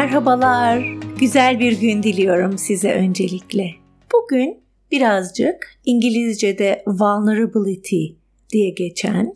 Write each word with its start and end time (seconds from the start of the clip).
Merhabalar. 0.00 0.78
Güzel 1.20 1.60
bir 1.60 1.80
gün 1.80 2.02
diliyorum 2.02 2.58
size 2.58 2.92
öncelikle. 2.92 3.70
Bugün 4.12 4.62
birazcık 4.90 5.74
İngilizce'de 5.84 6.82
vulnerability 6.86 8.06
diye 8.52 8.70
geçen, 8.70 9.34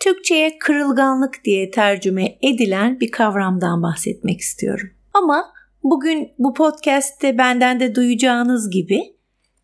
Türkçe'ye 0.00 0.58
kırılganlık 0.58 1.44
diye 1.44 1.70
tercüme 1.70 2.38
edilen 2.42 3.00
bir 3.00 3.10
kavramdan 3.10 3.82
bahsetmek 3.82 4.40
istiyorum. 4.40 4.90
Ama 5.14 5.52
bugün 5.82 6.32
bu 6.38 6.54
podcast'te 6.54 7.38
benden 7.38 7.80
de 7.80 7.94
duyacağınız 7.94 8.70
gibi 8.70 9.02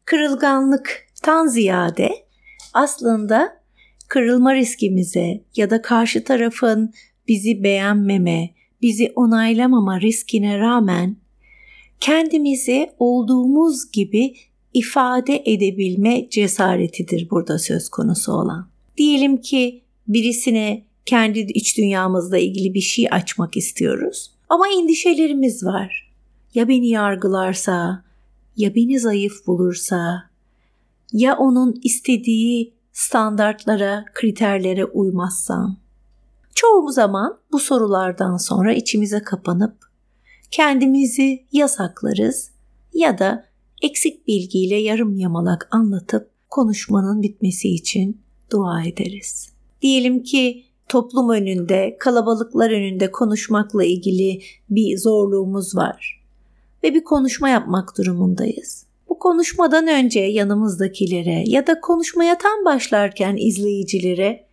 kırılganlıktan 0.04 1.46
ziyade 1.46 2.10
aslında 2.74 3.62
kırılma 4.08 4.54
riskimize 4.54 5.40
ya 5.56 5.70
da 5.70 5.82
karşı 5.82 6.24
tarafın 6.24 6.92
bizi 7.28 7.62
beğenmeme, 7.62 8.57
bizi 8.82 9.12
onaylamama 9.16 10.00
riskine 10.00 10.58
rağmen 10.58 11.16
kendimizi 12.00 12.90
olduğumuz 12.98 13.90
gibi 13.92 14.34
ifade 14.74 15.42
edebilme 15.46 16.30
cesaretidir 16.30 17.30
burada 17.30 17.58
söz 17.58 17.88
konusu 17.88 18.32
olan. 18.32 18.68
Diyelim 18.96 19.36
ki 19.36 19.82
birisine 20.08 20.84
kendi 21.06 21.38
iç 21.38 21.78
dünyamızla 21.78 22.38
ilgili 22.38 22.74
bir 22.74 22.80
şey 22.80 23.08
açmak 23.10 23.56
istiyoruz 23.56 24.30
ama 24.48 24.68
endişelerimiz 24.68 25.64
var. 25.64 26.12
Ya 26.54 26.68
beni 26.68 26.88
yargılarsa, 26.88 28.04
ya 28.56 28.74
beni 28.74 29.00
zayıf 29.00 29.46
bulursa, 29.46 30.30
ya 31.12 31.36
onun 31.36 31.80
istediği 31.82 32.72
standartlara, 32.92 34.04
kriterlere 34.14 34.84
uymazsam. 34.84 35.76
Çoğu 36.60 36.92
zaman 36.92 37.38
bu 37.52 37.58
sorulardan 37.58 38.36
sonra 38.36 38.74
içimize 38.74 39.22
kapanıp 39.22 39.76
kendimizi 40.50 41.46
yasaklarız 41.52 42.50
ya 42.94 43.18
da 43.18 43.44
eksik 43.82 44.26
bilgiyle 44.26 44.76
yarım 44.76 45.16
yamalak 45.16 45.68
anlatıp 45.70 46.30
konuşmanın 46.48 47.22
bitmesi 47.22 47.68
için 47.68 48.20
dua 48.52 48.82
ederiz. 48.82 49.52
Diyelim 49.82 50.22
ki 50.22 50.64
toplum 50.88 51.30
önünde, 51.30 51.96
kalabalıklar 52.00 52.70
önünde 52.70 53.10
konuşmakla 53.10 53.84
ilgili 53.84 54.42
bir 54.70 54.98
zorluğumuz 54.98 55.76
var 55.76 56.24
ve 56.82 56.94
bir 56.94 57.04
konuşma 57.04 57.48
yapmak 57.48 57.98
durumundayız. 57.98 58.86
Bu 59.08 59.18
konuşmadan 59.18 59.86
önce 59.86 60.20
yanımızdakilere 60.20 61.44
ya 61.46 61.66
da 61.66 61.80
konuşmaya 61.80 62.38
tam 62.38 62.64
başlarken 62.64 63.36
izleyicilere 63.36 64.47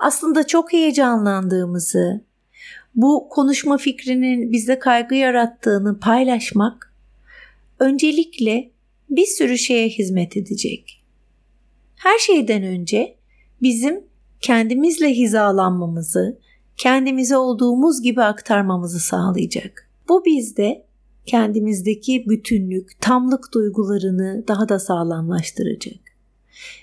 aslında 0.00 0.46
çok 0.46 0.72
heyecanlandığımızı, 0.72 2.24
bu 2.94 3.28
konuşma 3.30 3.78
fikrinin 3.78 4.52
bizde 4.52 4.78
kaygı 4.78 5.14
yarattığını 5.14 6.00
paylaşmak 6.00 6.94
öncelikle 7.78 8.70
bir 9.10 9.26
sürü 9.26 9.58
şeye 9.58 9.88
hizmet 9.88 10.36
edecek. 10.36 11.04
Her 11.96 12.18
şeyden 12.18 12.62
önce 12.62 13.16
bizim 13.62 14.04
kendimizle 14.40 15.14
hizalanmamızı, 15.14 16.38
kendimize 16.76 17.36
olduğumuz 17.36 18.02
gibi 18.02 18.22
aktarmamızı 18.22 19.00
sağlayacak. 19.00 19.90
Bu 20.08 20.24
bizde 20.24 20.86
kendimizdeki 21.26 22.28
bütünlük, 22.28 23.00
tamlık 23.00 23.54
duygularını 23.54 24.44
daha 24.48 24.68
da 24.68 24.78
sağlamlaştıracak. 24.78 26.00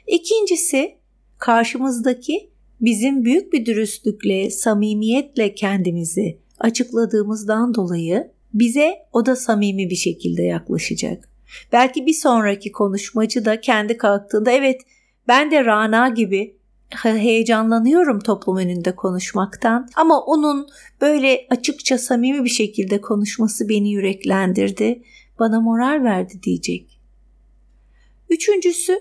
İkincisi, 0.07 0.95
karşımızdaki 1.37 2.49
bizim 2.81 3.25
büyük 3.25 3.53
bir 3.53 3.65
dürüstlükle, 3.65 4.49
samimiyetle 4.49 5.55
kendimizi 5.55 6.39
açıkladığımızdan 6.59 7.75
dolayı 7.75 8.31
bize 8.53 8.95
o 9.13 9.25
da 9.25 9.35
samimi 9.35 9.89
bir 9.89 9.95
şekilde 9.95 10.43
yaklaşacak. 10.43 11.29
Belki 11.71 12.05
bir 12.05 12.13
sonraki 12.13 12.71
konuşmacı 12.71 13.45
da 13.45 13.61
kendi 13.61 13.97
kalktığında 13.97 14.51
evet 14.51 14.81
ben 15.27 15.51
de 15.51 15.65
Rana 15.65 16.09
gibi 16.09 16.57
heyecanlanıyorum 17.03 18.19
toplum 18.19 18.57
önünde 18.57 18.95
konuşmaktan 18.95 19.89
ama 19.95 20.21
onun 20.21 20.67
böyle 21.01 21.47
açıkça 21.49 21.97
samimi 21.97 22.43
bir 22.43 22.49
şekilde 22.49 23.01
konuşması 23.01 23.69
beni 23.69 23.91
yüreklendirdi, 23.91 25.03
bana 25.39 25.61
moral 25.61 26.03
verdi 26.03 26.43
diyecek. 26.43 26.99
Üçüncüsü 28.29 28.99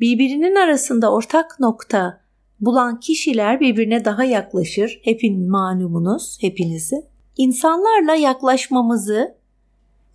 birbirinin 0.00 0.54
arasında 0.54 1.12
ortak 1.12 1.60
nokta 1.60 2.21
bulan 2.62 3.00
kişiler 3.00 3.60
birbirine 3.60 4.04
daha 4.04 4.24
yaklaşır. 4.24 5.00
Hepin 5.04 5.50
malumunuz, 5.50 6.38
hepinizi. 6.40 6.96
İnsanlarla 7.36 8.14
yaklaşmamızı 8.14 9.34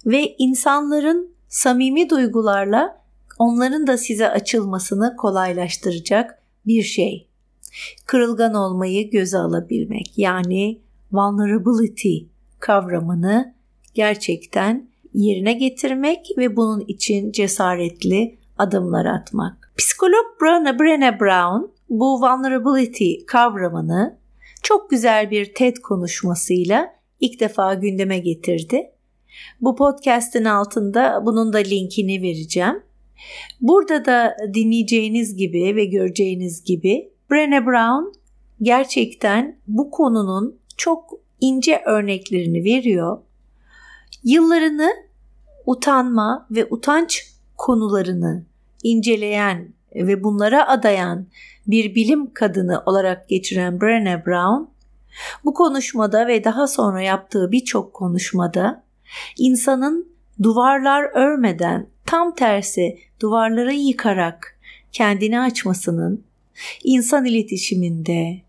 ve 0.06 0.36
insanların 0.38 1.32
samimi 1.48 2.10
duygularla 2.10 3.02
onların 3.40 3.88
da 3.88 3.98
size 3.98 4.30
açılmasını 4.30 5.16
kolaylaştıracak 5.16 6.44
bir 6.66 6.84
şey. 6.84 7.28
Kırılgan 8.06 8.54
olmayı 8.54 9.10
göze 9.10 9.38
alabilmek 9.38 10.18
yani 10.18 10.80
vulnerability 11.12 12.18
kavramını 12.60 13.54
gerçekten 13.94 14.90
yerine 15.14 15.54
getirmek 15.54 16.28
ve 16.38 16.56
bunun 16.56 16.80
için 16.88 17.32
cesaretli 17.32 18.38
adımlar 18.58 19.06
atmak. 19.06 19.74
Psikolog 19.78 20.26
Brené 20.42 21.20
Brown 21.20 21.77
bu 21.90 22.22
vulnerability 22.22 23.26
kavramını 23.28 24.18
çok 24.64 24.90
güzel 24.90 25.32
bir 25.32 25.54
TED 25.54 25.76
konuşmasıyla 25.76 26.94
ilk 27.20 27.40
defa 27.40 27.74
gündeme 27.74 28.20
getirdi. 28.20 28.92
Bu 29.62 29.76
podcast'in 29.76 30.46
altında 30.46 31.26
bunun 31.26 31.54
da 31.54 31.58
linkini 31.58 32.22
vereceğim. 32.22 32.84
Burada 33.62 34.06
da 34.06 34.38
dinleyeceğiniz 34.54 35.36
gibi 35.36 35.76
ve 35.76 35.86
göreceğiniz 35.86 36.64
gibi 36.64 37.12
Brené 37.32 37.66
Brown 37.66 38.20
gerçekten 38.62 39.60
bu 39.68 39.92
konunun 39.92 40.60
çok 40.78 41.20
ince 41.40 41.82
örneklerini 41.86 42.64
veriyor. 42.64 43.18
Yıllarını 44.24 44.90
utanma 45.66 46.48
ve 46.52 46.68
utanç 46.70 47.24
konularını 47.58 48.46
inceleyen 48.84 49.74
ve 49.98 50.24
bunlara 50.24 50.68
adayan 50.68 51.28
bir 51.68 51.96
bilim 51.96 52.34
kadını 52.34 52.84
olarak 52.86 53.30
geçiren 53.30 53.78
Brené 53.78 54.26
Brown, 54.26 54.72
bu 55.46 55.54
konuşmada 55.54 56.28
ve 56.28 56.44
daha 56.44 56.68
sonra 56.68 57.02
yaptığı 57.02 57.52
birçok 57.52 57.94
konuşmada 57.94 58.84
insanın 59.38 60.08
duvarlar 60.44 61.04
örmeden 61.14 61.88
tam 62.06 62.36
tersi 62.36 63.00
duvarları 63.20 63.74
yıkarak 63.74 64.60
kendini 64.92 65.40
açmasının 65.40 66.24
insan 66.84 67.26
iletişiminde, 67.26 68.42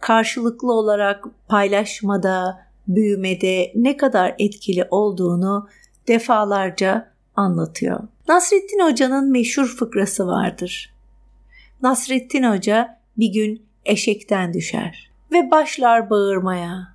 karşılıklı 0.00 0.72
olarak 0.72 1.24
paylaşmada, 1.48 2.64
büyümede 2.88 3.72
ne 3.74 3.96
kadar 3.96 4.34
etkili 4.38 4.86
olduğunu 4.90 5.68
defalarca 6.08 7.12
anlatıyor. 7.36 8.00
Nasrettin 8.28 8.80
Hoca'nın 8.90 9.30
meşhur 9.30 9.66
fıkrası 9.66 10.26
vardır. 10.26 10.93
Nasrettin 11.82 12.42
Hoca 12.42 13.00
bir 13.18 13.32
gün 13.32 13.66
eşekten 13.84 14.54
düşer 14.54 15.10
ve 15.32 15.50
başlar 15.50 16.10
bağırmaya. 16.10 16.94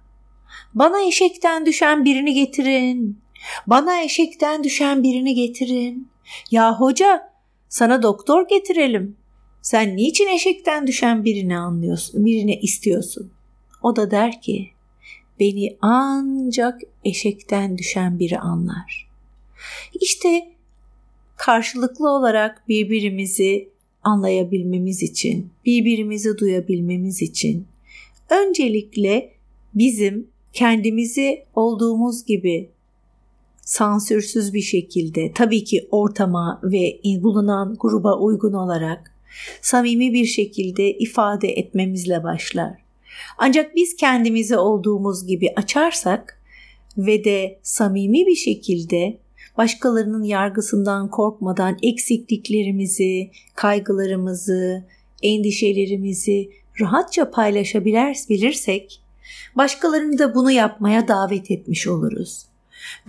Bana 0.73 1.01
eşekten 1.07 1.65
düşen 1.65 2.05
birini 2.05 2.33
getirin. 2.33 3.19
Bana 3.67 4.01
eşekten 4.01 4.63
düşen 4.63 5.03
birini 5.03 5.35
getirin. 5.35 6.07
Ya 6.51 6.79
hoca 6.79 7.31
sana 7.69 8.03
doktor 8.03 8.47
getirelim. 8.47 9.17
Sen 9.61 9.95
niçin 9.95 10.27
eşekten 10.27 10.87
düşen 10.87 11.25
birini 11.25 11.57
anlıyorsun, 11.57 12.25
birini 12.25 12.55
istiyorsun? 12.55 13.31
O 13.83 13.95
da 13.95 14.11
der 14.11 14.41
ki, 14.41 14.69
beni 15.39 15.77
ancak 15.81 16.81
eşekten 17.05 17.77
düşen 17.77 18.19
biri 18.19 18.39
anlar. 18.39 19.09
İşte 20.01 20.51
karşılıklı 21.35 22.09
olarak 22.09 22.63
birbirimizi 22.67 23.69
anlayabilmemiz 24.03 25.03
için, 25.03 25.49
birbirimizi 25.65 26.37
duyabilmemiz 26.37 27.21
için 27.21 27.67
öncelikle 28.29 29.31
bizim 29.73 30.27
kendimizi 30.53 31.43
olduğumuz 31.55 32.25
gibi 32.25 32.69
sansürsüz 33.61 34.53
bir 34.53 34.61
şekilde 34.61 35.31
tabii 35.33 35.63
ki 35.63 35.87
ortama 35.91 36.61
ve 36.63 36.99
bulunan 37.05 37.75
gruba 37.79 38.19
uygun 38.19 38.53
olarak 38.53 39.11
samimi 39.61 40.13
bir 40.13 40.25
şekilde 40.25 40.91
ifade 40.97 41.49
etmemizle 41.49 42.23
başlar. 42.23 42.73
Ancak 43.37 43.75
biz 43.75 43.95
kendimizi 43.95 44.57
olduğumuz 44.57 45.27
gibi 45.27 45.53
açarsak 45.55 46.41
ve 46.97 47.23
de 47.23 47.59
samimi 47.63 48.25
bir 48.25 48.35
şekilde 48.35 49.17
başkalarının 49.59 50.23
yargısından 50.23 51.09
korkmadan 51.09 51.77
eksikliklerimizi, 51.83 53.31
kaygılarımızı, 53.55 54.83
endişelerimizi 55.23 56.49
rahatça 56.81 57.31
paylaşabilirsek 57.31 59.01
Başkalarını 59.55 60.17
da 60.17 60.35
bunu 60.35 60.51
yapmaya 60.51 61.07
davet 61.07 61.51
etmiş 61.51 61.87
oluruz. 61.87 62.45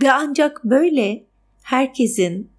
Ve 0.01 0.11
ancak 0.11 0.63
böyle 0.63 1.23
herkesin 1.63 2.49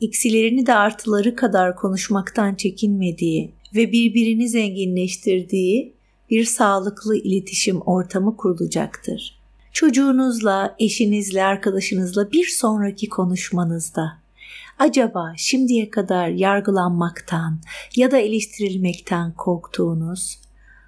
eksilerini 0.00 0.66
de 0.66 0.74
artıları 0.74 1.36
kadar 1.36 1.76
konuşmaktan 1.76 2.54
çekinmediği 2.54 3.54
ve 3.74 3.92
birbirini 3.92 4.48
zenginleştirdiği 4.48 5.94
bir 6.30 6.44
sağlıklı 6.44 7.16
iletişim 7.16 7.80
ortamı 7.80 8.36
kurulacaktır. 8.36 9.35
Çocuğunuzla, 9.76 10.76
eşinizle, 10.78 11.44
arkadaşınızla 11.44 12.32
bir 12.32 12.46
sonraki 12.46 13.08
konuşmanızda 13.08 14.12
acaba 14.78 15.32
şimdiye 15.36 15.90
kadar 15.90 16.28
yargılanmaktan 16.28 17.60
ya 17.96 18.10
da 18.10 18.18
eleştirilmekten 18.18 19.32
korktuğunuz 19.32 20.38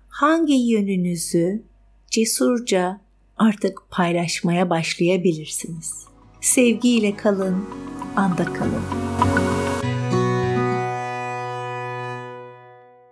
hangi 0.09 0.55
yönünüzü 0.55 1.63
cesurca 2.11 3.01
artık 3.37 3.83
paylaşmaya 3.91 4.71
başlayabilirsiniz. 4.71 6.05
Sevgiyle 6.41 7.17
kalın, 7.17 7.65
anda 8.17 8.45
kalın. 8.45 8.83